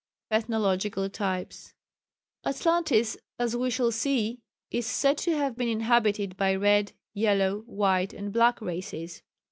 Ethnological 0.31 1.11
Types. 1.11 1.75
Atlantis 2.43 3.17
as 3.37 3.55
we 3.55 3.69
shall 3.69 3.91
see 3.91 4.39
is 4.71 4.87
said 4.87 5.15
to 5.19 5.35
have 5.37 5.55
been 5.55 5.69
inhabited 5.69 6.35
by 6.37 6.55
red, 6.55 6.93
yellow, 7.13 7.59
white 7.67 8.11
and 8.11 8.33
black 8.33 8.61
races. 8.61 9.21